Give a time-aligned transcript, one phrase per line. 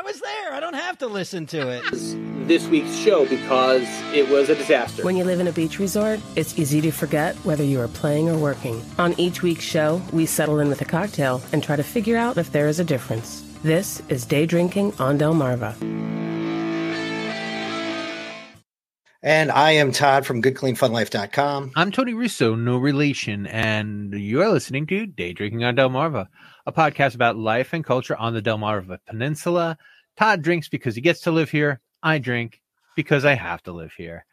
[0.00, 0.54] I was there.
[0.54, 1.84] I don't have to listen to it.
[2.48, 5.04] This week's show because it was a disaster.
[5.04, 8.30] When you live in a beach resort, it's easy to forget whether you are playing
[8.30, 8.82] or working.
[8.98, 12.38] On each week's show, we settle in with a cocktail and try to figure out
[12.38, 13.44] if there is a difference.
[13.62, 15.74] This is Day Drinking on Delmarva.
[19.22, 21.72] And I am Todd from GoodCleanFunLife.com.
[21.76, 26.28] I'm Tony Russo, no relation, and you're listening to Day Drinking on Delmarva,
[26.70, 29.76] a podcast about life and culture on the Delmarva Peninsula.
[30.16, 31.80] Todd drinks because he gets to live here.
[32.02, 32.60] I drink
[32.94, 34.24] because I have to live here.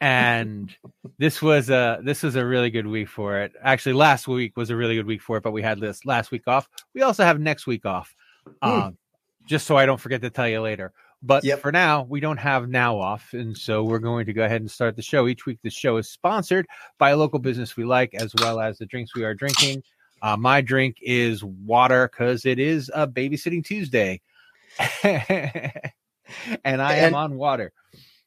[0.00, 0.74] And
[1.18, 3.52] this was a this was a really good week for it.
[3.62, 6.30] Actually, last week was a really good week for it, but we had this last
[6.30, 6.68] week off.
[6.94, 8.14] We also have next week off.
[8.62, 8.68] Hmm.
[8.70, 8.98] Um,
[9.46, 10.92] just so I don't forget to tell you later.
[11.22, 11.60] But Yep.
[11.60, 13.32] for now, we don't have now off.
[13.32, 15.26] And so we're going to go ahead and start the show.
[15.26, 16.66] Each week, the show is sponsored
[16.98, 19.82] by a local business we like, as well as the drinks we are drinking.
[20.22, 24.20] Uh, my drink is water because it is a babysitting Tuesday.
[25.02, 27.72] and I am on water.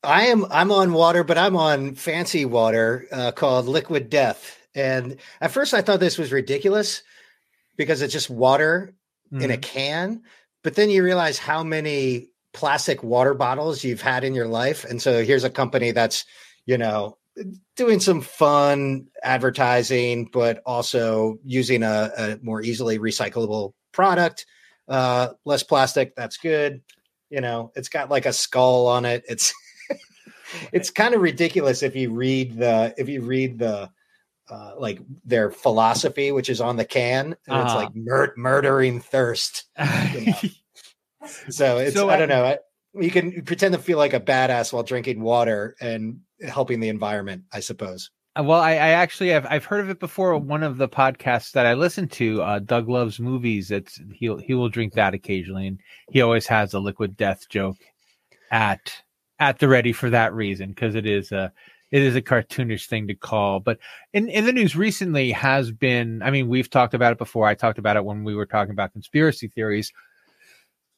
[0.03, 4.59] I am I'm on water, but I'm on fancy water uh, called Liquid Death.
[4.75, 7.01] And at first, I thought this was ridiculous
[7.77, 8.93] because it's just water
[9.31, 9.61] in a Mhm.
[9.61, 10.23] can.
[10.63, 15.01] But then you realize how many plastic water bottles you've had in your life, and
[15.01, 16.25] so here's a company that's
[16.65, 17.17] you know
[17.75, 24.45] doing some fun advertising, but also using a, a more easily recyclable product,
[24.87, 26.15] uh, less plastic.
[26.15, 26.81] That's good.
[27.29, 29.23] You know, it's got like a skull on it.
[29.27, 29.53] It's
[30.71, 33.89] it's kind of ridiculous if you read the if you read the
[34.49, 37.75] uh, like their philosophy, which is on the can, and it's Uh-huh.
[37.77, 39.65] like mur- murdering thirst.
[39.77, 40.33] know.
[41.49, 42.45] So it's So, I don't know.
[42.45, 42.59] I,
[42.99, 47.43] you can pretend to feel like a badass while drinking water and helping the environment,
[47.51, 48.09] I suppose.
[48.37, 50.37] Uh, Well, I, I actually have I've heard of it before.
[50.37, 53.71] One of the podcasts that I listen to, uh, Doug loves movies.
[53.71, 55.79] It's he'll he will drink that occasionally, and
[56.11, 57.77] he always has a liquid death joke
[58.51, 58.93] at
[59.39, 61.51] at the ready for that reason because it is a
[61.91, 63.59] it is a cartoonish thing to call.
[63.59, 63.79] But
[64.13, 66.21] in in the news recently has been.
[66.21, 67.47] I mean, we've talked about it before.
[67.47, 69.91] I talked about it when we were talking about conspiracy theories.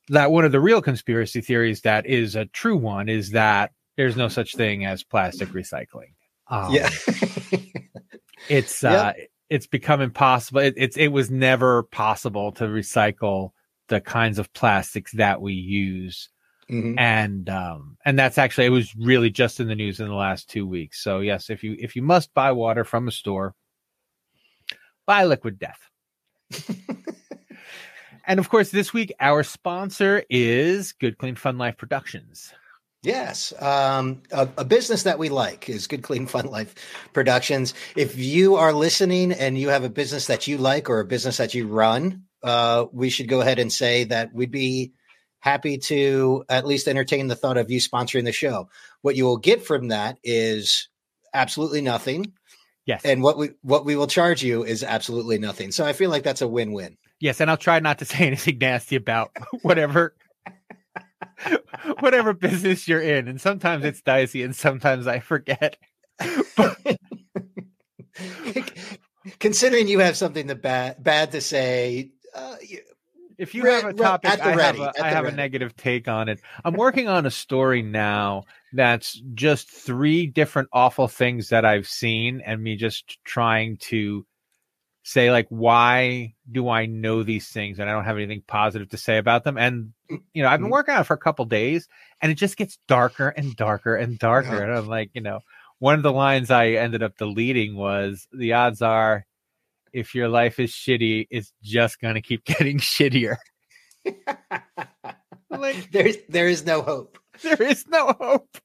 [0.10, 4.16] That one of the real conspiracy theories that is a true one is that there's
[4.16, 6.14] no such thing as plastic recycling.
[6.50, 6.90] Um, yeah.
[8.50, 8.94] it's Yep.
[8.94, 9.14] uh
[9.50, 13.52] it's become impossible it, it's it was never possible to recycle
[13.90, 16.30] the kinds of plastics that we use
[16.70, 16.98] Mhm.
[17.00, 20.50] and um and that's actually it was really just in the news in the last
[20.50, 23.56] two weeks so yes if you if you must buy water from a store
[25.06, 25.90] buy liquid death
[28.28, 32.54] and of course this week our sponsor is good clean fun life productions
[33.04, 36.74] Yes, um, a, a business that we like is Good Clean Fun Life
[37.14, 37.74] Productions.
[37.96, 41.38] If you are listening and you have a business that you like or a business
[41.38, 44.94] that you run, uh, we should go ahead and say that we'd be
[45.40, 48.68] happy to at least entertain the thought of you sponsoring the show.
[49.04, 50.90] What you will get from that is
[51.34, 52.34] absolutely nothing,
[52.86, 55.72] yes and what we what we will charge you is absolutely nothing.
[55.72, 56.98] So I feel like that's a win win.
[57.20, 60.16] Yes, and I'll try not to say anything nasty about whatever
[62.00, 63.28] whatever business you're in.
[63.28, 65.78] And sometimes it's dicey and sometimes I forget.
[69.40, 72.82] Considering you have something to bad bad to say, uh, you-
[73.38, 75.32] If you Re- have a topic, the I have, ready, a, at I have a
[75.32, 76.40] negative take on it.
[76.64, 82.42] I'm working on a story now that's just three different awful things that I've seen
[82.46, 84.26] and me just trying to
[85.10, 88.98] say like why do I know these things and I don't have anything positive to
[88.98, 89.94] say about them and
[90.34, 90.72] you know I've been Mhm.
[90.74, 91.88] working on it for a couple days
[92.22, 94.64] and it just gets darker and darker and darker Yeah.
[94.64, 95.40] and I'm like you know
[95.80, 99.26] one of the lines I ended up deleting was the odds are
[99.94, 103.38] if your life is shitty it's just going to keep getting shittier
[105.50, 107.18] like there's there is no hope.
[107.44, 108.58] there is no hope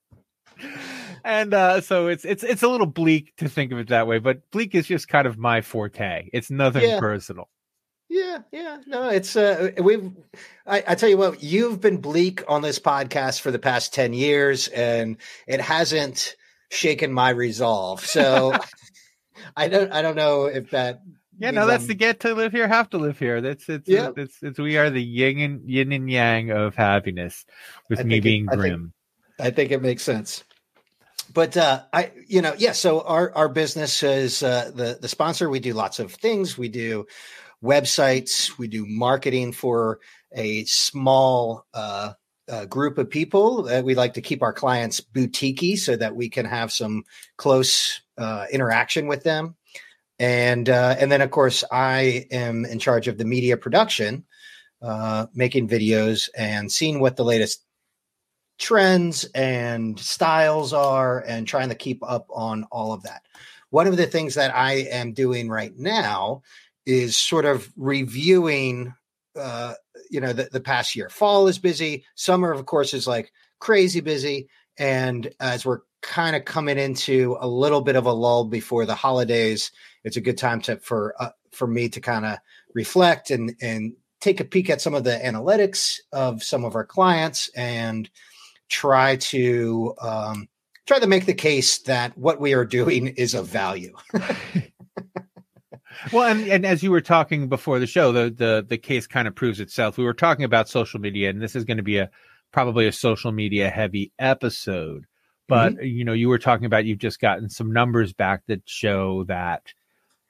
[1.25, 4.19] and uh so it's it's it's a little bleak to think of it that way
[4.19, 6.99] but bleak is just kind of my forte it's nothing Yeah.
[7.01, 7.49] personal
[8.09, 10.13] Yeah, yeah, no, it's uh, we've.
[10.67, 14.13] I, I tell you what, you've been bleak on this podcast for the past ten
[14.13, 15.17] years, and
[15.47, 16.37] it hasn't
[16.71, 18.05] shaken my resolve.
[18.05, 18.53] So
[19.57, 21.01] I don't, I don't know if that.
[21.39, 23.89] yeah no that's I'm- the get to live here have to live here that's it's
[23.89, 24.11] Yeah.
[24.15, 27.47] it's, it's we are the yin and yin and yang of happiness
[27.89, 28.93] with I me think it- being I think- grim
[29.41, 30.45] I think it makes sense.
[31.33, 32.73] But uh, I, you know, yeah.
[32.73, 35.49] So our our business is uh, the the sponsor.
[35.49, 36.59] We do lots of things.
[36.59, 37.07] We do
[37.63, 38.59] websites.
[38.59, 40.01] We do marketing for
[40.35, 42.13] a small uh,
[42.49, 43.69] uh, group of people.
[43.69, 47.05] Uh, we like to keep our clients boutiquey so that we can have some
[47.37, 49.57] close uh, interaction with them.
[50.19, 54.25] And uh, and then of course I am in charge of the media production
[54.83, 57.65] uh, making videos and seeing what the latest
[58.63, 63.23] trends and styles are and trying to keep up on all of that.
[63.71, 66.43] One of the things that I am doing right now
[66.87, 68.95] is sort of reviewing
[69.35, 69.75] uh,
[70.11, 74.01] you know the, the past year fall is busy summer of course is like crazy
[74.01, 74.47] busy
[74.79, 78.95] and as we're kind of coming into a little bit of a lull before the
[78.95, 79.73] holidays
[80.05, 82.37] it's a good time to for uh, for me to kind of
[82.75, 86.85] reflect and and take a peek at some of the analytics of some of our
[86.85, 88.11] clients and
[88.69, 90.49] try to um,
[90.87, 93.95] try to make the case that what we are doing is of value
[96.13, 99.29] well, and, and as you were talking before the show, the the the case kind
[99.29, 99.99] of proves itself.
[99.99, 102.11] We were talking about social media, and this is going to be a
[102.53, 105.07] probably a social media heavy episode.
[105.49, 105.85] But mm-hmm.
[105.85, 109.73] you know, you were talking about you've just gotten some numbers back that show that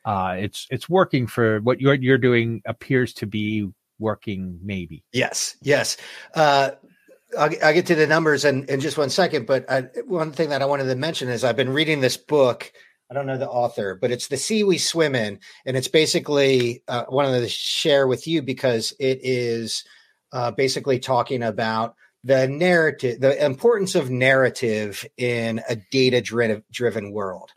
[0.05, 3.69] uh, it's it's working for what you're you're doing appears to be
[3.99, 4.59] working.
[4.63, 5.97] Maybe yes, yes.
[6.35, 6.73] Uh,
[7.39, 10.51] I'll, I'll, get to the numbers in, in just one second, but I, one thing
[10.51, 12.73] that I wanted to mention is I've been reading this book
[13.13, 16.83] I don't know the author, but it's the sea we swim in, and it's basically
[16.89, 19.85] uh, wanted to share with you because it is
[20.33, 21.95] uh, basically talking about
[22.25, 27.51] the narrative, the importance of narrative in a data driven world.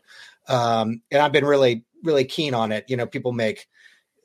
[0.46, 2.84] Um, and I've been really, really keen on it.
[2.88, 3.66] You know, people make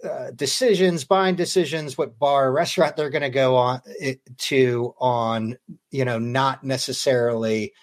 [0.04, 3.82] uh, decisions, buying decisions, what bar, restaurant they're going to go on
[4.38, 5.58] to on,
[5.92, 7.74] you know, not necessarily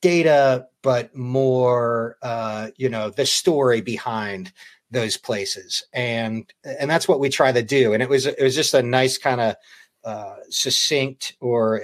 [0.00, 4.52] data, but more, uh, you know, the story behind
[4.90, 7.92] those places, and and that's what we try to do.
[7.92, 9.56] And it was it was just a nice kind of
[10.04, 11.80] uh, succinct or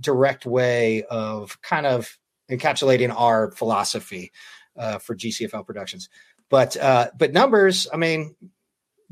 [0.00, 2.18] direct way of kind of
[2.50, 4.32] encapsulating our philosophy
[4.76, 6.08] uh, for GCFL Productions.
[6.50, 8.34] But uh, but numbers, I mean,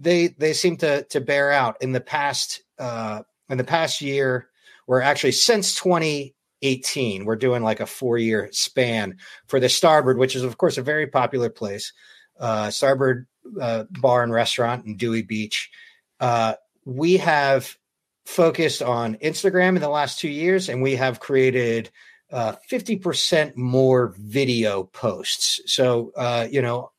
[0.01, 4.49] they they seem to to bear out in the past uh, in the past year,
[4.87, 10.35] or actually since 2018, We're doing like a four year span for the Starboard, which
[10.35, 11.93] is, of course, a very popular place.
[12.39, 13.27] Uh, Starboard
[13.61, 15.71] uh, Bar and Restaurant in Dewey Beach.
[16.19, 16.55] Uh,
[16.85, 17.77] we have
[18.25, 21.91] focused on Instagram in the last two years, and we have created
[22.33, 25.61] uh, 50% more video posts.
[25.67, 26.93] So, uh, you know,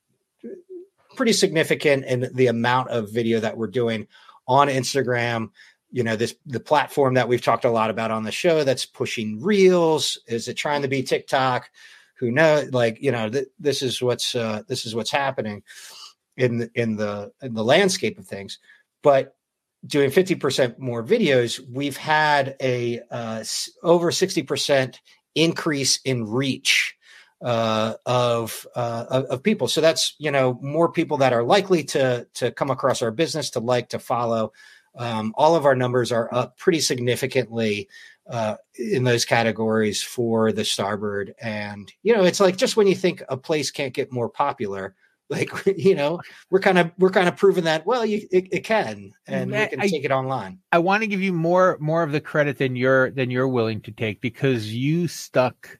[1.15, 4.07] pretty significant in the amount of video that we're doing
[4.47, 5.49] on Instagram.
[5.91, 8.85] You know this the platform that we've talked a lot about on the show that's
[8.85, 10.17] pushing reels.
[10.27, 11.69] Is it trying to be tiktok?
[12.19, 15.63] Who knows like you know th- this is what's uh, this is what's happening
[16.37, 18.57] in the, in the in the landscape of things.
[19.03, 19.35] But
[19.85, 23.43] doing 50% more videos we've had a uh,
[23.83, 24.95] over 60%
[25.35, 26.95] increase in reach
[27.41, 29.67] uh, of, uh, of, of people.
[29.67, 33.49] So that's you know more people that are likely to to come across our business,
[33.51, 34.51] to like, to follow,
[34.95, 37.87] um, all of our numbers are up pretty significantly
[38.29, 41.33] uh, in those categories for the starboard.
[41.41, 44.95] And, you know, it's like just when you think a place can't get more popular,
[45.31, 48.59] like, you know, we're kind of, we're kind of proving that, well, you, it, it
[48.65, 50.59] can, and we can I, take it online.
[50.73, 53.79] I want to give you more, more of the credit than you're, than you're willing
[53.81, 55.79] to take because you stuck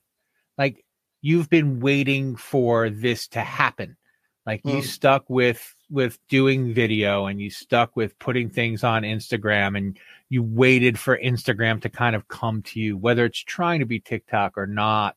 [0.58, 0.86] like
[1.22, 3.98] you've been waiting for this to happen.
[4.46, 4.84] Like you mm.
[4.84, 10.42] stuck with with doing video and you stuck with putting things on Instagram and you
[10.42, 14.58] waited for Instagram to kind of come to you, whether it's trying to be TikTok
[14.58, 15.16] or not,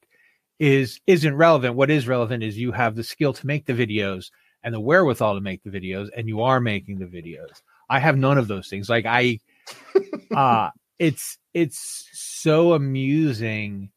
[0.58, 1.74] is isn't relevant.
[1.74, 4.30] What is relevant is you have the skill to make the videos
[4.62, 7.62] and the wherewithal to make the videos, and you are making the videos.
[7.88, 8.90] I have none of those things.
[8.90, 9.40] Like I
[10.36, 13.90] uh it's it's so amusing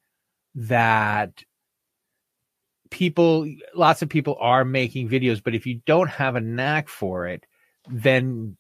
[0.56, 1.44] that
[2.90, 7.28] people lots of people are making videos but if you don't have a knack for
[7.28, 7.46] it
[7.90, 8.58] then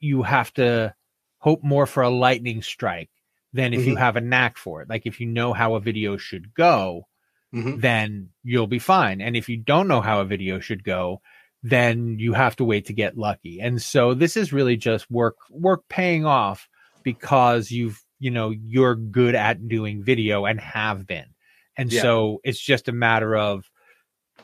[0.00, 0.94] you have to
[1.38, 3.10] hope more for a lightning strike
[3.52, 3.90] than if mm-hmm.
[3.90, 7.06] you have a knack for it like if you know how a video should go
[7.54, 7.78] mm-hmm.
[7.80, 11.20] then you'll be fine and if you don't know how a video should go
[11.62, 15.36] then you have to wait to get lucky and so this is really just work
[15.50, 16.68] work paying off
[17.02, 21.26] because you've you know you're good at doing video and have been
[21.78, 22.02] and yeah.
[22.02, 23.70] so it's just a matter of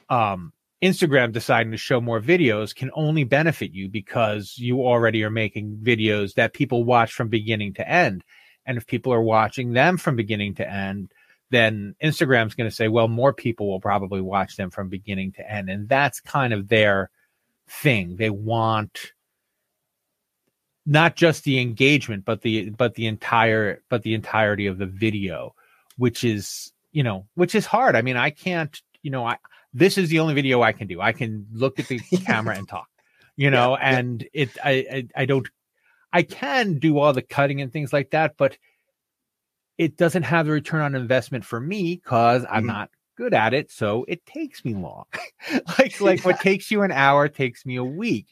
[0.09, 5.31] um, Instagram deciding to show more videos can only benefit you because you already are
[5.31, 8.25] making videos that people watch from beginning to end.
[8.65, 11.11] And if people are watching them from beginning to end,
[11.51, 15.51] then Instagram's going to say, well, more people will probably watch them from beginning to
[15.51, 15.69] end.
[15.69, 17.11] And that's kind of their
[17.69, 18.17] thing.
[18.17, 19.13] They want
[20.87, 25.55] not just the engagement, but the but the entire but the entirety of the video,
[25.97, 27.97] which is you know, which is hard.
[27.97, 29.37] I mean, I can't, you know, I
[29.75, 31.01] this is the only video I can do.
[31.01, 32.89] I can look at the camera and talk,
[33.37, 34.43] you know, yeah, and yeah.
[34.43, 35.49] it, I, I, I don't,
[36.13, 38.57] I can do all the cutting and things like that, but
[39.77, 42.69] it doesn't have the return on investment for me because I'm Mhm.
[42.69, 43.73] not good at it.
[43.73, 45.05] So it takes me long.
[45.79, 48.29] like like what takes you an hour takes me a week.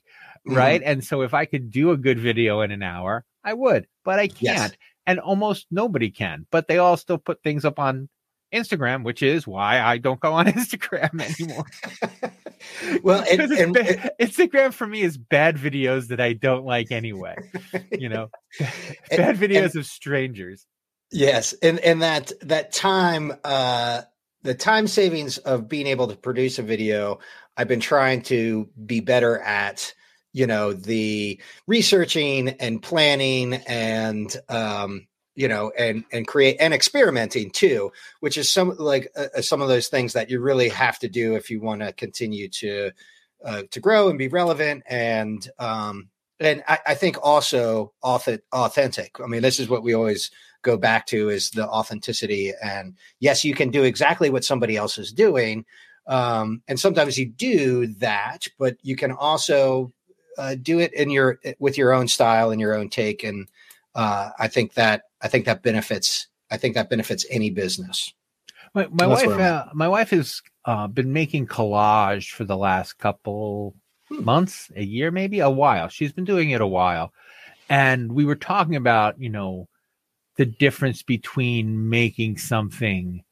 [0.46, 0.80] Right.
[0.84, 4.20] And so if I could do a good video in an hour, I would, but
[4.20, 4.76] I can't.
[5.04, 8.08] And almost nobody can, but they all still put things up on
[8.52, 11.66] Instagram, which is why I don't go on Instagram anymore.
[13.02, 16.92] well, and, it's and ba- Instagram for me is bad videos that I don't like
[16.92, 17.36] anyway.
[17.90, 18.30] You know,
[19.10, 20.66] bad videos of strangers.
[21.10, 24.02] Yes, and and that that time, uh,
[24.42, 27.18] the time savings of being able to produce a video,
[27.56, 29.94] I've been trying to be better at.
[30.34, 37.50] You know, the researching and planning and um, you know, and and create and experimenting
[37.50, 41.08] too, which is some like uh, some of those things that you really have to
[41.08, 42.90] do if you want to continue to
[43.44, 46.08] uh, to grow and be relevant and um,
[46.40, 49.18] and I, I think also auth- authentic.
[49.22, 50.30] I mean, this is what we always
[50.62, 52.52] go back to is the authenticity.
[52.62, 55.64] And yes, you can do exactly what somebody else is doing,
[56.06, 59.92] um, and sometimes you do that, but you can also
[60.36, 63.22] uh, do it in your with your own style and your own take.
[63.22, 63.48] And
[63.94, 66.28] uh, I think that I think that benefits.
[66.50, 68.12] I think that benefits any business.
[68.74, 73.74] My, my wife, uh, my wife has uh, been making collage for the last couple
[74.08, 74.24] Hmm.
[74.24, 75.88] months, a year, maybe a while.
[75.88, 77.12] She's been doing it a while,
[77.68, 79.68] and we were talking about, you know,
[80.36, 83.22] the difference between making something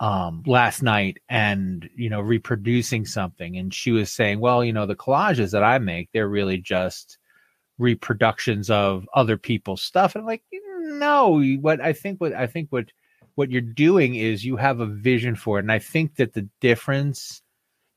[0.00, 4.86] um last night and you know reproducing something and she was saying well you know
[4.86, 7.18] the collages that i make they're really just
[7.78, 10.42] reproductions of other people's stuff and I'm like
[10.82, 12.86] no what i think what i think what
[13.34, 16.48] what you're doing is you have a vision for it and i think that the
[16.60, 17.42] difference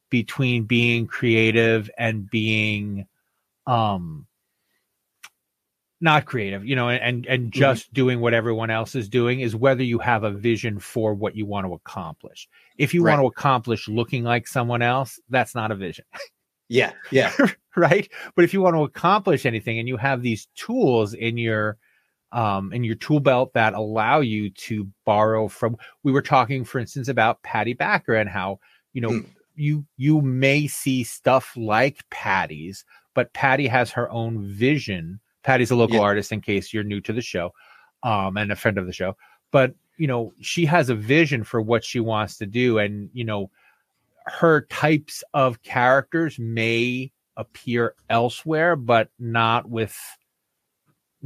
[0.09, 3.05] between being creative and being
[3.67, 4.27] um
[6.01, 9.83] not creative you know and and just doing what everyone else is doing is whether
[9.83, 12.47] you have a vision for what you want to accomplish.
[12.77, 13.11] If you Right.
[13.11, 16.05] want to accomplish looking like someone else that's not a vision.
[16.67, 17.31] Yeah, yeah,
[17.75, 18.07] right?
[18.35, 21.77] But if you want to accomplish anything and you have these tools in your
[22.35, 26.77] um in your tool belt that allow you to borrow from we were talking for
[26.79, 28.59] instance about patty backer and how
[28.93, 29.25] you know Mm.
[29.55, 35.75] you you may see stuff like patty's but patty has her own vision patty's a
[35.75, 36.01] local Yeah.
[36.01, 37.51] artist in case you're new to the show
[38.03, 39.15] um and a friend of the show
[39.51, 43.23] but you know she has a vision for what she wants to do and you
[43.23, 43.49] know
[44.25, 49.95] her types of characters may appear elsewhere but not with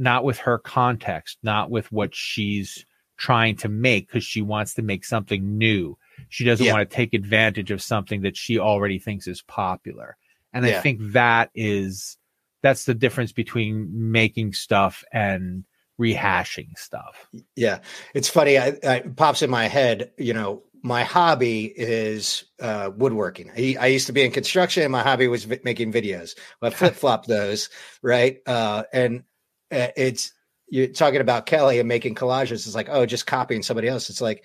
[0.00, 2.84] not with her context not with what she's
[3.16, 5.96] trying to make because she wants to make something new
[6.28, 6.72] she doesn't Yeah.
[6.72, 10.16] want to take advantage of something that she already thinks is popular
[10.52, 12.16] and i think that is
[12.62, 15.64] that's the difference between making stuff and
[16.00, 17.80] rehashing stuff yeah.
[18.14, 18.56] It's funny.
[18.58, 20.12] I, I it pops in my head.
[20.16, 23.50] You know, my hobby is uh, woodworking.
[23.54, 24.82] I, I used to be in construction.
[24.82, 26.36] And my hobby was vi- making videos.
[26.62, 27.68] Well, I flip flop those,
[28.02, 28.38] right?
[28.46, 29.24] Uh, and
[29.70, 30.32] it's
[30.68, 32.66] you're talking about Kelly and making collages.
[32.66, 34.08] It's like, oh, just copying somebody else.
[34.08, 34.44] It's like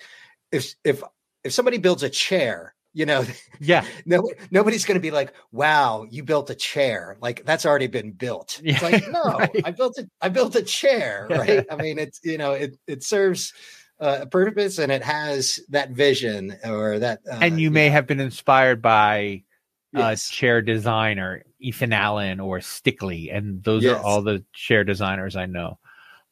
[0.51, 1.03] if if
[1.43, 3.25] if somebody builds a chair, you know,
[3.59, 7.87] yeah no, nobody's going to be like, "Wow, you built a chair!" Like that's already
[7.87, 8.59] been built.
[8.63, 9.61] It's like, no, right.
[9.63, 10.09] I built it.
[10.21, 11.65] I built a chair, right?
[11.69, 13.53] I mean, it's you know, it it serves
[13.99, 17.19] uh, a purpose and it has that vision or that.
[17.31, 19.43] Uh, and you may have been inspired by
[19.95, 20.29] uh, yes.
[20.29, 23.97] chair designer Ethan Allen or Stickley, and those Yes.
[23.99, 25.79] are all the chair designers I know.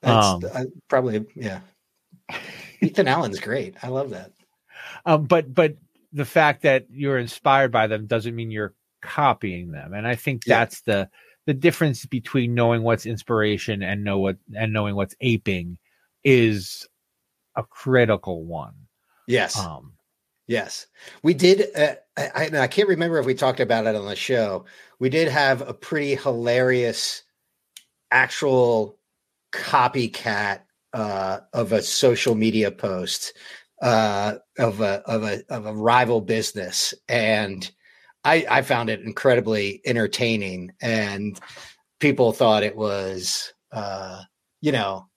[0.01, 1.61] That's, um, uh, probably yeah.
[2.81, 3.75] Ethan Allen's great.
[3.83, 4.31] I love that.
[5.05, 5.75] Um, but but
[6.11, 10.43] the fact that you're inspired by them doesn't mean you're copying them, and I think
[10.45, 10.59] Yeah.
[10.59, 11.09] that's the
[11.45, 15.77] the difference between knowing what's inspiration and know what and knowing what's aping
[16.23, 16.87] is
[17.55, 18.73] a critical one.
[19.27, 19.57] Yes.
[19.57, 19.93] Um,
[20.45, 20.87] Yes,
[21.23, 21.73] we did.
[21.73, 24.65] Uh, I, I can't remember if we talked about it on the show.
[25.00, 27.24] We did have a pretty hilarious
[28.12, 29.00] actual
[29.51, 30.62] copycat
[30.93, 33.34] uh, of a social media post
[33.82, 37.70] uh, of a of a of a rival business, and
[38.24, 41.39] I I found it incredibly entertaining, and
[42.00, 44.22] people thought it was uh,
[44.62, 45.08] you know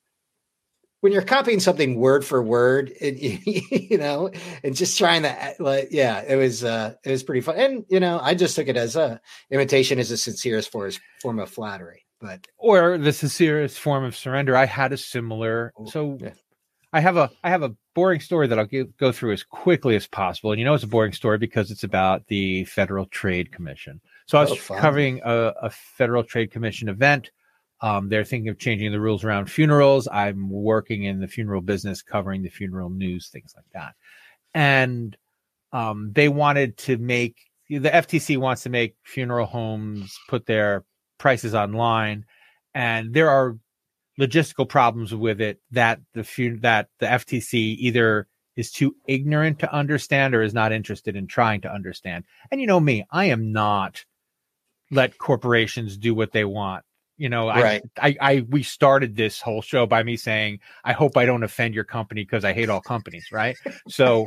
[1.06, 3.14] when you're copying something word for word, it,
[3.90, 4.28] you know,
[4.64, 7.54] and just trying to like, yeah, it was, uh, it was pretty fun.
[7.56, 9.20] And, you know, I just took it as a
[9.52, 10.90] imitation is a sincerest for
[11.22, 14.56] form of flattery, but or the sincerest form of surrender.
[14.56, 15.72] I had a similar.
[15.78, 16.32] Oh, So yeah.
[16.92, 19.94] I have a I have a boring story that I'll go go through as quickly
[19.94, 20.50] as possible.
[20.50, 24.00] And you know it's a boring story because it's about the Federal Trade Commission.
[24.26, 27.30] So I was Oh, covering a, a Federal Trade Commission event
[27.86, 30.08] Um, they're thinking of changing the rules around funerals.
[30.10, 33.94] I'm working in the funeral business, covering the funeral news, things like that.
[34.54, 35.16] And
[35.72, 37.36] um, they wanted to make
[37.68, 40.84] the FTC wants to make funeral homes put their
[41.18, 42.24] prices online,
[42.74, 43.56] and there are
[44.20, 48.26] logistical problems with it that the fun- that the FTC either
[48.56, 52.24] is too ignorant to understand or is not interested in trying to understand.
[52.50, 54.04] And you know me, I am not
[54.90, 56.85] let corporations do what they want.
[57.16, 57.82] You know, Right.
[57.96, 61.42] I, I, I, we started this whole show by me saying, I hope I don't
[61.42, 63.56] offend your company because I hate all companies, right?
[63.88, 64.26] So,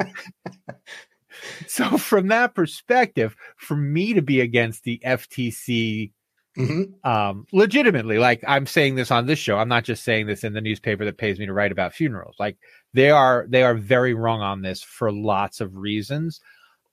[1.67, 6.11] so from that perspective, for me to be against the FTC
[6.57, 6.93] Mhm.
[7.05, 10.53] um legitimately like i'm saying this on this show i'm not just saying this in
[10.53, 12.57] the newspaper that pays me to write about funerals like
[12.93, 16.41] they are they are very wrong on this for lots of reasons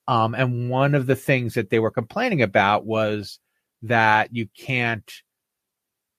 [0.07, 3.39] um and one of the things that they were complaining about was
[3.81, 5.23] that you can't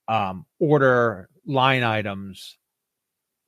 [0.09, 2.57] um order line items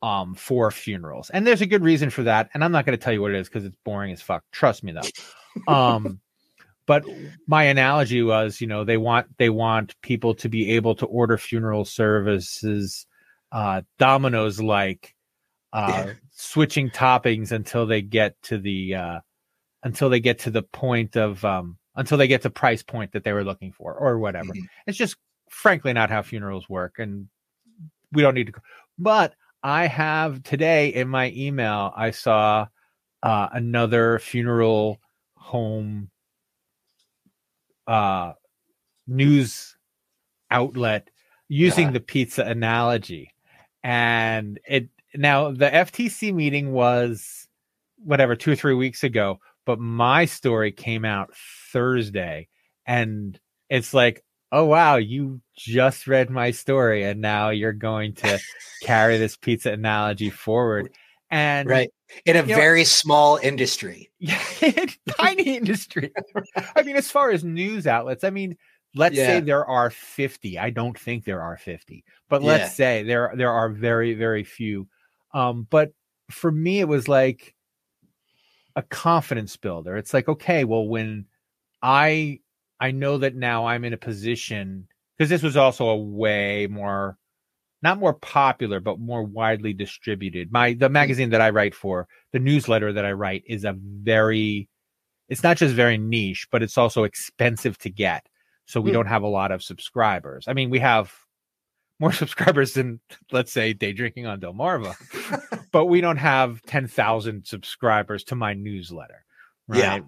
[0.02, 3.04] um for funerals and there's a good reason for that and i'm not going to
[3.04, 6.20] tell you what it is because it's boring as fuck trust me though um
[6.88, 7.04] but
[7.48, 11.38] my analogy was you know they want they want people to be able to order
[11.38, 13.06] funeral services
[13.52, 15.14] uh Domino's like
[15.74, 16.14] uh Yeah.
[16.32, 19.20] switching toppings until they get to the uh
[19.84, 23.24] until they get to the point of um until they get to price point that
[23.24, 24.66] they were looking for or whatever Mhm.
[24.88, 25.16] it's just
[25.52, 27.28] frankly not how funerals work and
[28.14, 28.54] we don't need to
[28.98, 32.66] but i have today in my email i saw
[33.22, 35.00] uh another funeral
[35.36, 36.10] home
[37.88, 38.32] uh
[39.08, 39.76] news
[40.50, 41.10] outlet
[41.50, 43.30] using the pizza analogy
[43.84, 47.48] and it now the ftc meeting was
[47.98, 51.34] whatever two or three weeks ago but my story came out
[51.72, 52.48] thursday
[52.86, 53.40] and
[53.70, 58.40] it's like oh wow you just read my story and now you're going to
[58.84, 60.90] carry this pizza analogy forward
[61.30, 61.90] and Right.
[62.26, 64.12] In a You know- very small industry.
[64.20, 64.38] yeah,
[65.18, 66.12] tiny industry.
[66.76, 68.58] I mean, as far as news outlets, I mean,
[68.96, 70.60] let's say there are 50.
[70.60, 74.90] I don't think there are 50, but let's say there there are very very few.
[75.34, 75.94] Um, but
[76.30, 77.56] for me, it was like
[78.76, 79.96] a confidence builder.
[79.96, 81.28] It's like, okay, well, when
[81.82, 82.42] I
[82.82, 87.18] I know that now I'm in a position because this was also a way more
[87.84, 90.52] not more popular but more widely distributed.
[90.52, 94.68] My the magazine that i write for the newsletter that i write is a very
[95.30, 98.28] it's not just very niche but it's also expensive to get.
[98.66, 98.96] So we Hmm.
[98.96, 100.46] don't have a lot of subscribers.
[100.48, 101.14] I mean we have
[102.00, 103.00] more subscribers than
[103.32, 104.96] let's say day drinking on delmarva
[105.72, 109.24] but we don't have 10,000 subscribers to my newsletter
[109.68, 110.04] right?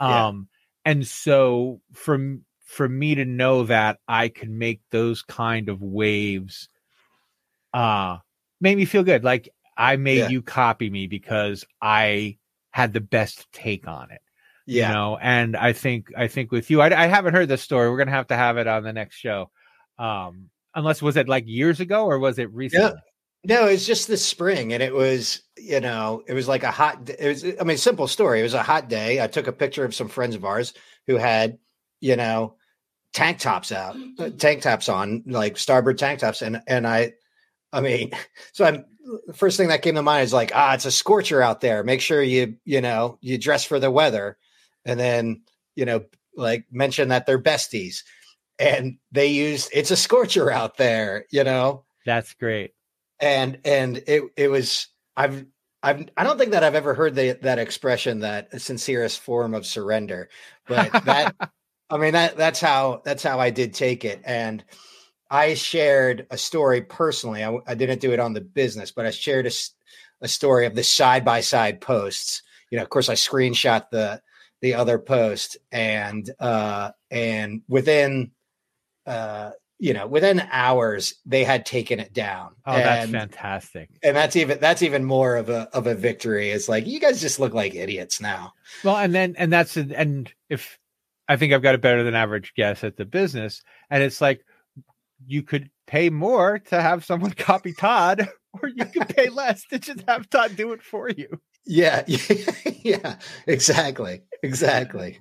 [0.00, 0.26] Yeah.
[0.28, 0.48] um
[0.84, 6.68] and so for for me to know that i can make those kind of waves
[7.72, 8.18] uh
[8.60, 9.24] made me feel good.
[9.24, 10.28] Like i made Yeah.
[10.28, 12.38] you copy me because i
[12.70, 14.20] had the best take on it
[14.66, 14.88] Yeah.
[14.88, 15.18] you know?
[15.20, 17.90] And i think i think with you i, I haven't heard this story.
[17.90, 19.50] We're gonna have to have it on the next show.
[19.98, 22.98] Um unless was it like years ago or was it recently
[23.46, 27.10] No, it's just this spring, and it was, you know, it was like a hot.
[27.10, 28.40] It was, I mean, simple story.
[28.40, 29.22] It was a hot day.
[29.22, 30.72] I took a picture of some friends of ours
[31.06, 31.58] who had,
[32.00, 32.56] you know,
[33.12, 37.12] tank tops out, uh, tank tops on, like starboard tank tops, and and I,
[37.72, 38.12] I mean,
[38.52, 38.84] so I'm
[39.26, 41.84] the first thing that came to mind is like, ah, it's a scorcher out there.
[41.84, 44.38] Make sure you, you know, you dress for the weather,
[44.86, 45.42] and then,
[45.76, 46.04] you know,
[46.34, 48.04] like mention that they're besties,
[48.58, 52.73] and they used it's a scorcher out there, you know that's great
[53.20, 55.46] and and it it was I've
[55.82, 59.66] I've I don't think that I've ever heard the, that expression that sincerest form of
[59.66, 60.28] surrender,
[60.66, 61.34] but that
[61.90, 64.64] I mean that that's how that's how I did take it, and
[65.30, 67.44] I shared a story personally.
[67.44, 69.50] I, I didn't do it on the business, but I shared
[70.20, 72.42] a story of the side by side posts.
[72.70, 74.22] You know, of course, I screenshot the
[74.62, 78.30] the other post, and uh, and within
[79.06, 79.50] uh,
[79.84, 82.54] you know within hours they had taken it down.
[82.64, 86.48] oh that's fantastic and that's even that's even more of a of a victory.
[86.48, 88.54] It's like you guys just look like idiots now.
[88.82, 90.78] Well, and then and that's and if
[91.28, 94.42] I think I've got a better than average guess at the business, and it's like
[95.26, 99.78] you could pay more to have someone copy Todd, or you could pay less to
[99.78, 101.42] just have Todd do it for you.
[101.66, 103.16] Yeah, yeah,
[103.46, 105.18] exactly, exactly.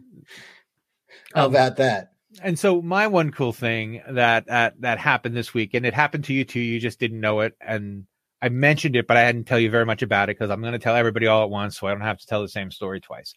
[1.36, 2.12] How Um, about that?
[2.41, 6.23] And so my one cool thing that that that happened this week, and it happened
[6.25, 6.59] to you too.
[6.59, 8.05] You just didn't know it, and
[8.41, 10.73] I mentioned it, but I didn't tell you very much about it because I'm going
[10.73, 12.99] to tell everybody all at once, so I don't have to tell the same story
[12.99, 13.33] twice.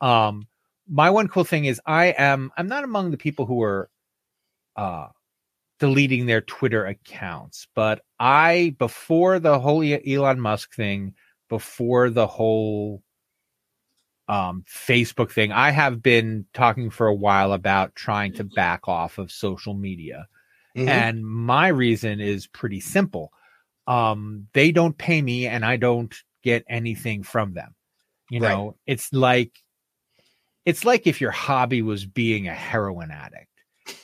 [0.00, 0.46] Um,
[0.88, 3.90] my one cool thing is I am I'm not among the people who are
[4.76, 5.08] uh
[5.78, 7.68] deleting their Twitter accounts.
[7.74, 11.14] But I, before the whole Elon Musk thing,
[11.48, 13.02] before the whole
[14.28, 19.18] um, Facebook thing, I have been talking for a while about trying to back off
[19.18, 20.26] of social media.
[20.76, 20.88] Mhm.
[20.88, 23.32] And my reason is pretty simple.
[23.86, 27.74] Um, they don't pay me and I don't get anything from them.
[28.30, 28.50] You Right.
[28.50, 29.52] know, it's like
[30.66, 33.48] it's like if your hobby was being a heroin addict.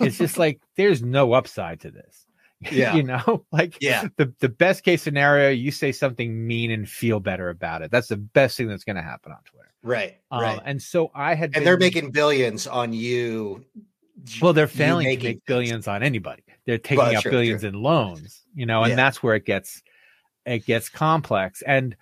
[0.01, 2.27] It's just like there's no upside to this.
[2.73, 2.95] Yeah.
[2.95, 4.09] you know, like Yeah.
[4.17, 7.91] the, the best case scenario, you say something mean and feel better about it.
[7.91, 9.54] That's the best thing that's going to happen on Twitter.
[9.85, 10.17] Right.
[10.31, 10.61] Um, right.
[10.65, 13.65] And so I had, and they're making billions on you.
[14.41, 16.43] well, they're failing to make billions on anybody.
[16.67, 17.69] They're taking Well, up true, billions true.
[17.69, 18.97] in loans, you know, and Yeah.
[18.97, 19.83] that's where it gets
[20.47, 21.63] it gets complex.
[21.63, 21.97] And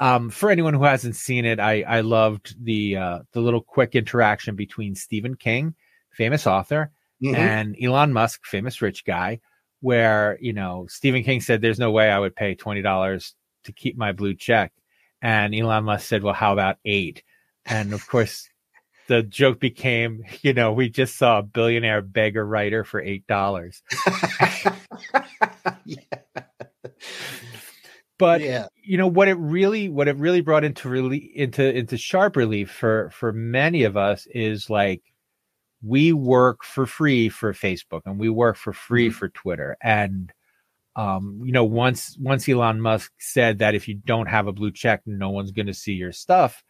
[0.00, 3.94] um, for anyone who hasn't seen it, I I loved the uh, the little quick
[3.94, 5.74] interaction between Stephen King,
[6.10, 6.90] famous author,
[7.22, 7.36] Mhm.
[7.36, 9.40] and Elon Musk, famous rich guy,
[9.80, 13.72] where you know Stephen King said, "There's no way I would pay twenty dollars to
[13.72, 14.72] keep my blue check,"
[15.22, 17.22] and Elon Musk said, "Well, how about eight?
[17.68, 18.48] And of course,
[19.08, 23.82] the joke became, you know, we just saw a billionaire beggar writer for eight dollars.
[25.84, 25.96] yeah.
[28.18, 28.66] But yeah.
[28.82, 32.70] you know what it really what it really brought into really into into sharp relief
[32.70, 35.02] for for many of us is like
[35.82, 40.32] we work for free for Facebook and we work for free for Twitter and
[40.96, 44.72] um you know once once Elon Musk said that if you don't have a blue
[44.72, 46.64] check no one's going to see your stuff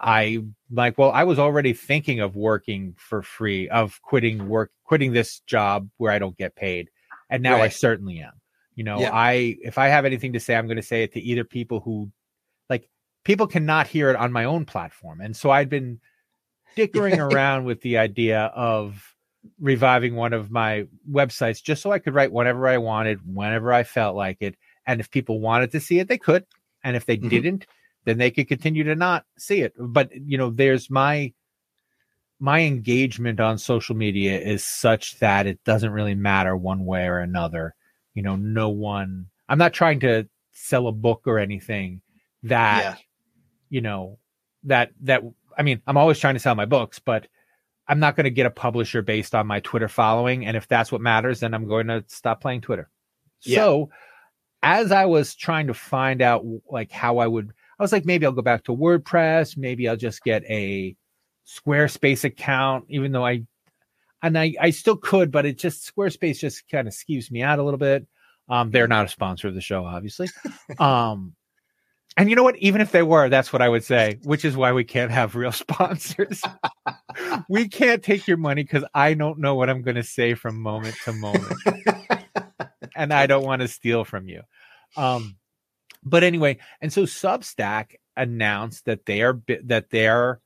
[0.00, 0.38] I
[0.70, 5.40] like well I was already thinking of working for free of quitting work quitting this
[5.40, 6.88] job where I don't get paid
[7.30, 8.32] and now I certainly am
[8.74, 9.10] you know Yeah.
[9.12, 11.80] I if I have anything to say I'm going to say it to either people
[11.80, 12.10] who
[12.70, 12.88] like
[13.24, 16.00] people cannot hear it on my own platform and so I'd been
[16.76, 19.14] dickering around with the idea of
[19.60, 23.82] reviving one of my websites just so I could write whatever I wanted whenever I
[23.84, 24.56] felt like it
[24.86, 26.44] and if people wanted to see it they could
[26.84, 27.30] and if they Mhm.
[27.30, 27.66] didn't
[28.08, 31.32] then they could continue to not see it but you know there's my
[32.40, 37.18] my engagement on social media is such that it doesn't really matter one way or
[37.18, 37.74] another
[38.14, 42.00] you know no one i'm not trying to sell a book or anything
[42.44, 42.96] that Yeah.
[43.70, 44.18] you know
[44.64, 45.22] that that
[45.56, 47.26] i mean i'm always trying to sell my books but
[47.88, 50.90] i'm not going to get a publisher based on my twitter following and if that's
[50.92, 52.88] what matters then i'm going to stop playing twitter
[53.42, 53.56] Yeah.
[53.58, 53.90] so
[54.62, 58.26] as i was trying to find out like how i would i was like maybe
[58.26, 59.56] i'll go back to wordpress.
[59.56, 60.96] Maybe i'll just get a
[61.46, 63.42] squarespace account even though i
[64.22, 67.58] and i i still could but it just squarespace just kind of skews me out
[67.58, 68.06] a little bit.
[68.48, 70.28] Um they're not a sponsor of the show obviously.
[70.78, 71.34] Um
[72.16, 72.56] and you know what?
[72.56, 75.34] Even if they were that's what i would say which is why we can't have
[75.36, 76.42] real sponsors.
[77.48, 80.60] We can't take your money because i don't know what i'm going to say from
[80.60, 81.54] moment to moment.
[82.98, 84.42] And I don't want to steal from you.
[84.96, 85.36] Um,
[86.02, 90.40] but anyway, and so Substack announced that they are that they're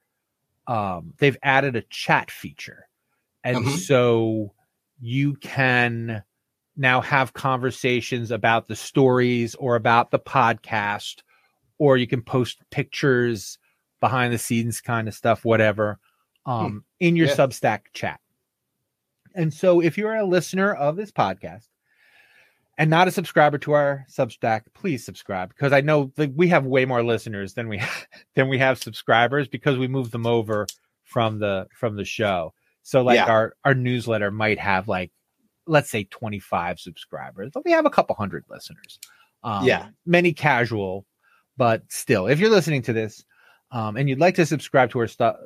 [0.67, 2.89] um, they've added a chat feature,
[3.45, 3.79] and Mhm.
[3.79, 4.55] so
[5.01, 6.23] you can
[6.77, 11.23] now have conversations about the stories or about the podcast,
[11.79, 13.59] or you can post pictures,
[14.01, 15.99] behind the scenes kind of stuff, whatever,
[16.47, 17.35] um, in your Yeah.
[17.37, 18.21] Substack chat.
[19.35, 21.69] And so, if you're a listener of this podcast
[22.79, 26.65] and not a subscriber to our Substack, please subscribe because I know that we have
[26.65, 27.81] way more listeners than we
[28.35, 30.67] than we have subscribers because we moved them over
[31.05, 32.55] from the from the show.
[32.83, 33.27] So, like Yeah.
[33.27, 35.13] our our newsletter might have like
[35.67, 38.99] let's say 25 subscribers, but we have a couple hundred listeners.
[39.45, 39.89] Um, Yeah.
[40.07, 41.07] many casual,
[41.57, 43.25] but still, if you're listening to this
[43.71, 45.37] um, and you'd like to subscribe to our stuff,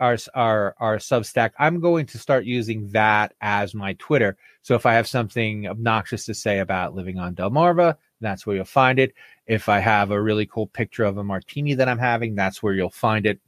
[0.00, 4.36] our our our Substack, I'm going to start using that as my Twitter.
[4.62, 8.64] So if I have something obnoxious to say about living on Delmarva, that's where you'll
[8.64, 9.14] find it.
[9.46, 12.74] If I have a really cool picture of a martini that I'm having, that's where
[12.74, 13.40] you'll find it.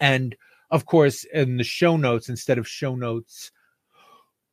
[0.00, 0.36] And
[0.70, 3.50] of course, in the show notes, instead of show notes,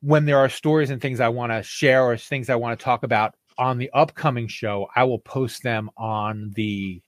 [0.02, 2.84] when there are stories and things I want to share or things I want to
[2.84, 7.02] talk about on the upcoming show, I will post them on the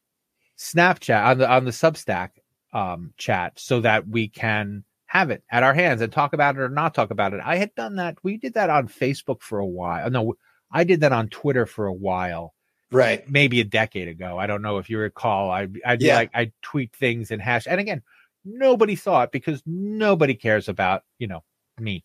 [0.58, 2.30] Snapchat on the on the Substack
[2.73, 6.62] um, chat so that we can have it at our hands and talk about it
[6.62, 7.39] or not talk about it.
[7.43, 8.17] I had done that.
[8.23, 10.10] We did that on Facebook for a while.
[10.10, 10.36] No,
[10.71, 12.53] I did that on Twitter for a while,
[12.91, 13.27] Right.
[13.30, 14.38] maybe a decade ago.
[14.38, 15.49] I don't know if you recall.
[15.49, 16.15] I I'd Yeah.
[16.15, 17.67] like I'd tweet things and hash.
[17.67, 18.01] And again,
[18.43, 21.43] nobody saw it because nobody cares about you know
[21.80, 22.03] me.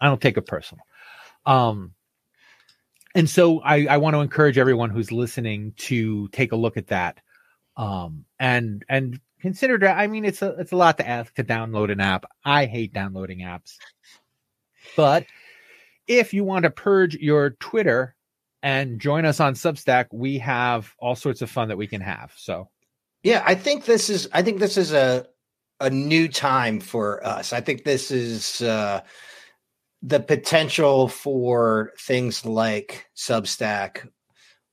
[0.00, 0.84] I don't take it personal.
[1.44, 1.92] Um,
[3.14, 6.88] and so I, I want to encourage everyone who's listening to take a look at
[6.88, 7.20] that,
[7.76, 9.98] um, and and consider that.
[9.98, 12.24] I mean, it's a it's a lot to ask to download an app.
[12.44, 13.76] I hate downloading apps,
[14.96, 15.26] but
[16.06, 18.14] if you want to purge your Twitter
[18.62, 22.32] and join us on Substack, we have all sorts of fun that we can have.
[22.36, 22.68] So
[23.22, 25.26] Yeah, I think this is I think this is a
[25.80, 27.52] a new time for us.
[27.52, 29.02] I think this is uh
[30.02, 34.08] the potential for things like Substack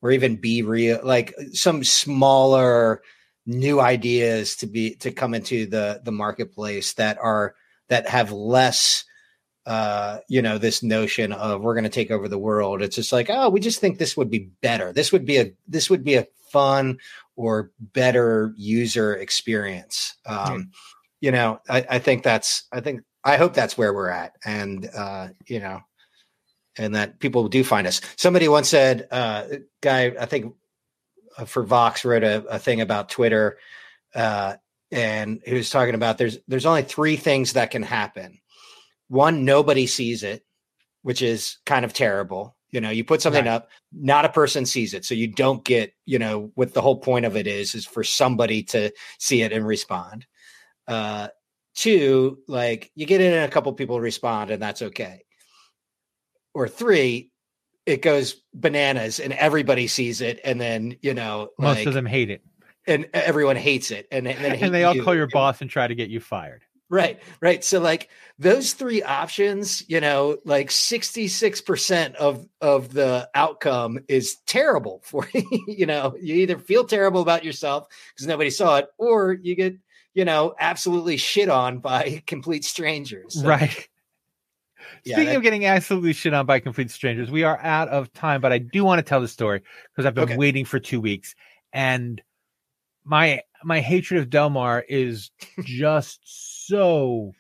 [0.02, 3.02] or even BeReal, like some smaller
[3.46, 7.56] new ideas to be to come into the the marketplace that are
[7.90, 9.04] that have less
[9.66, 12.82] uh you know this notion of we're going to take over the world.
[12.82, 14.94] It's just like oh we just think this would be better.
[14.94, 17.00] This would be a this would be a fun
[17.36, 20.16] or better user experience.
[20.26, 20.72] Um
[21.24, 24.88] you know I, I think that's i think i hope that's where we're at and
[24.94, 25.80] uh you know
[26.78, 28.02] and that people do find us.
[28.18, 29.46] Somebody once said uh
[29.82, 30.54] guy i think
[31.46, 33.58] for vox wrote a, a thing about twitter
[34.16, 34.54] uh
[34.92, 38.40] and he was talking about there's there's only three things that can happen.
[39.08, 40.46] One nobody sees it
[41.02, 42.56] which is kind of terrible.
[42.70, 43.52] You know you put something Right.
[43.52, 45.04] up not a person sees it.
[45.04, 48.04] So you don't get you know what the whole point of it is is for
[48.04, 50.28] somebody to see it and respond.
[50.88, 51.30] Uh
[51.76, 55.24] two like you get in and a couple people respond and that's okay.
[56.54, 57.32] Or three
[57.86, 62.06] it goes bananas and everybody sees it and then you know most like, of them
[62.06, 62.42] hate it.
[62.88, 65.88] and everyone hates it and, and, then And they all call your boss and try
[65.88, 66.64] to get you fired.
[66.94, 67.64] Right, right.
[67.64, 75.02] So like those three options, you know, like 66% of of the outcome is terrible
[75.04, 75.66] for you.
[75.68, 79.76] you know, you either feel terrible about yourself because nobody saw it, or you get,
[80.14, 83.42] you know, absolutely shit on by complete strangers.
[83.42, 83.90] So, right.
[85.04, 88.12] Yeah, Speaking that- of getting absolutely shit on by complete strangers, we are out of
[88.14, 90.38] time, but I do want to tell the story because I've been Okay.
[90.38, 91.36] waiting for two weeks,
[91.72, 92.22] and
[93.04, 95.32] my my hatred of Delmar is
[95.64, 96.20] just
[96.68, 97.32] so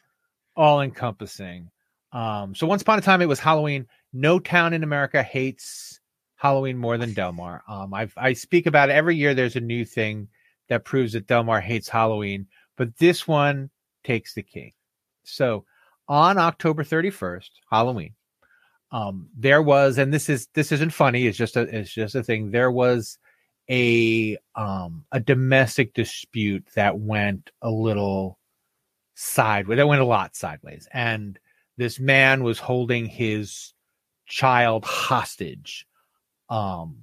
[0.55, 1.69] all encompassing.
[2.11, 3.87] Um, so once upon a time, it was Halloween.
[4.13, 5.99] No town in America hates
[6.35, 7.63] Halloween more than Delmar.
[7.67, 9.33] Um, I I speak about it every year.
[9.33, 10.27] There's a new thing
[10.69, 13.69] that proves that Delmar hates Halloween, but this one
[14.03, 14.75] takes the cake.
[15.23, 15.65] So
[16.07, 18.13] on October 31st, Halloween,
[18.91, 21.25] um, there was, and this is this isn't funny.
[21.25, 22.51] It's just a it's just a thing.
[22.51, 23.17] There was
[23.69, 28.37] a um a domestic dispute that went a little
[29.15, 29.77] sideways.
[29.77, 31.39] That went a lot sideways, and
[31.77, 33.73] this man was holding his
[34.27, 35.87] child hostage,
[36.49, 36.97] um,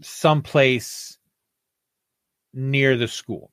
[0.00, 1.18] someplace
[2.54, 3.52] near the school.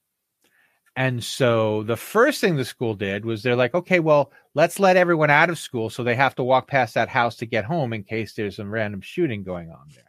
[1.02, 4.98] And so the first thing the school did was they're like, okay, well, let's let
[4.98, 7.92] everyone out of school so they have to walk past that house to get home
[7.92, 10.04] in case there's some random shooting going on there.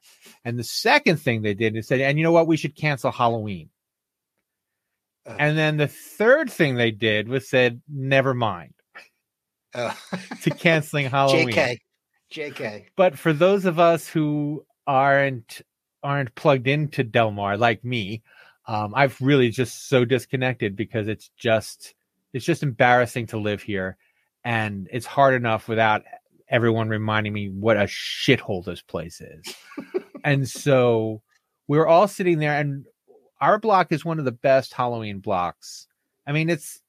[0.45, 3.11] And the second thing they did is said, and you know what, we should cancel
[3.11, 3.71] Halloween.
[5.27, 5.35] Uh.
[5.39, 8.75] And then the third thing they did was said, never mind
[9.73, 9.95] uh,
[10.43, 11.49] to canceling Halloween.
[11.49, 11.79] JK,
[12.31, 12.85] JK.
[12.97, 15.63] But for those of us who aren't
[16.03, 18.23] aren't plugged into Delmar like me,
[18.67, 21.95] um, I've really just so disconnected because it's just
[22.33, 23.97] it's just embarrassing to live here,
[24.45, 26.03] and it's hard enough without
[26.49, 29.55] everyone reminding me what a shithole this place is.
[30.25, 31.23] and so
[31.69, 32.85] we were all sitting there, and
[33.41, 35.87] our block is one of the best Halloween blocks.
[36.27, 36.81] I mean, it's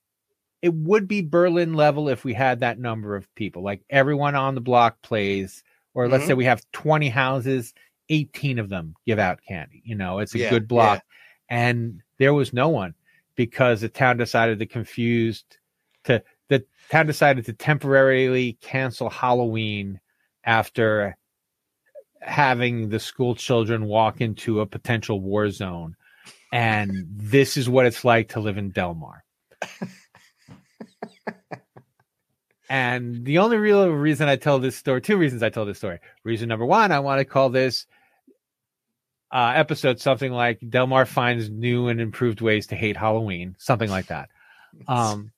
[0.61, 3.63] it would be Berlin level if we had that number of people.
[3.63, 5.61] Like everyone on the block plays,
[5.93, 6.27] or let's Mhm.
[6.27, 7.73] say we have 20 houses,
[8.09, 9.81] 18 of them give out candy.
[9.83, 11.03] You know, it's a Yeah, good block.
[11.53, 12.95] And there was no one
[13.35, 15.57] because the town decided to confused
[16.03, 19.99] to the town decided to temporarily cancel Halloween
[20.43, 21.15] after
[22.21, 25.95] having the school children walk into a potential war zone.
[26.51, 29.23] And this is what it's like to live in Delmar.
[32.67, 35.99] and the only real reason I tell this story, two reasons I tell this story.
[36.23, 37.85] Reason number one, I want to call this
[39.33, 44.05] uh, episode something like Delmar finds new and improved ways to hate Halloween, something like
[44.07, 44.29] that.
[44.87, 45.31] Um,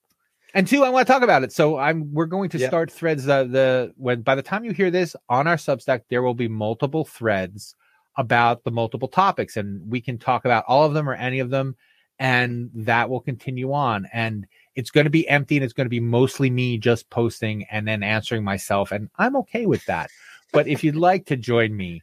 [0.54, 1.52] and two, I want to talk about it.
[1.54, 2.70] So I'm we're going to Yep.
[2.70, 3.28] start threads.
[3.28, 6.48] Uh, the when by the time you hear this on our Substack, there will be
[6.48, 7.76] multiple threads
[8.18, 11.50] about the multiple topics, and we can talk about all of them or any of
[11.50, 11.76] them,
[12.20, 14.08] and that will continue on.
[14.14, 17.66] And it's going to be empty, and it's going to be mostly me just posting
[17.72, 20.10] and then answering myself, and I'm okay with that.
[20.54, 22.02] but if you'd like to join me,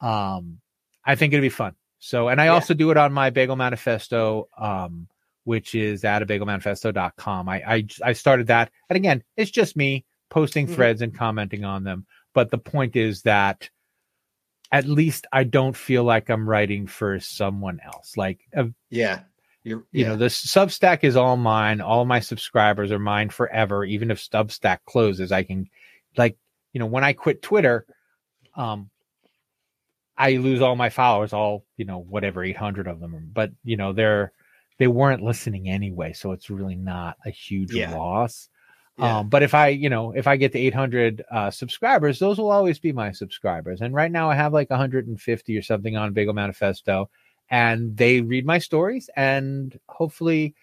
[0.00, 0.58] um,
[1.04, 1.74] I think it'd be fun.
[1.98, 2.52] So, and I Yeah.
[2.52, 5.08] also do it on my Bagel Manifesto, um,
[5.44, 7.48] which is at a bagelmanifesto.com.
[7.48, 10.74] I, I I started that, and again, it's just me posting Mhm.
[10.74, 12.06] threads and commenting on them.
[12.34, 13.68] But the point is that
[14.70, 18.16] at least I don't feel like I'm writing for someone else.
[18.16, 19.20] Like, uh, Yeah.
[19.64, 20.08] You're, you yeah.
[20.08, 21.80] know, the Substack is all mine.
[21.80, 23.84] All my subscribers are mine forever.
[23.84, 25.68] Even if Substack closes, I can,
[26.16, 26.36] like,
[26.72, 27.86] you know, when I quit Twitter,
[28.56, 28.90] um,
[30.16, 33.30] I lose all my followers, all you know, whatever, eight hundred of them.
[33.32, 34.32] But you know, they're
[34.78, 37.94] they weren't listening anyway, so it's really not a huge Yeah.
[37.96, 38.48] loss.
[38.98, 39.20] Yeah.
[39.20, 42.50] Um, but if I, you know, if I get to 800 uh, subscribers, those will
[42.50, 43.80] always be my subscribers.
[43.80, 47.08] And right now I have like 150 or something on Bagel Manifesto,
[47.48, 49.08] and they read my stories.
[49.16, 50.54] And hopefully,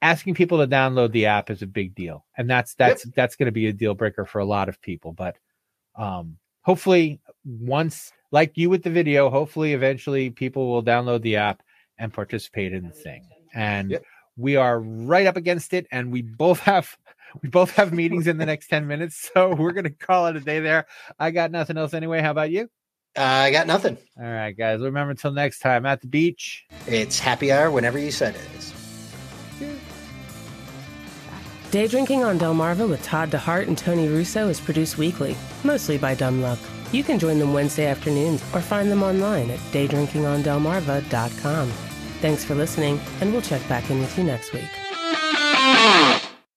[0.00, 3.46] asking people to download the app is a big deal, and that's that's that's going
[3.46, 5.12] to be a deal breaker for a lot of people.
[5.12, 5.36] But
[5.96, 11.62] um, hopefully, once like you with the video, hopefully, eventually, people will download the app
[11.98, 13.26] and participate in the thing.
[13.54, 14.02] And Yep.
[14.36, 16.94] we are right up against it, and we both have
[17.42, 19.30] we both have meetings in the next 10 minutes.
[19.32, 20.86] So we're gonna call it a day there.
[21.18, 22.20] I got nothing else anyway.
[22.20, 22.68] How about you?
[23.16, 23.96] Uh, I got nothing.
[24.20, 24.80] All right, guys.
[24.80, 26.66] Remember until next time at the beach.
[26.86, 28.75] It's happy hour whenever you said it is.
[31.76, 36.14] Day Drinking on Delmarva with Todd DeHart and Tony Russo is produced weekly, mostly by
[36.14, 36.58] dumb luck.
[36.90, 41.68] You can join them Wednesday afternoons or find them online at daydrinkingondelmarva.com.
[42.22, 44.85] Thanks for listening, and we'll check back in with you next week.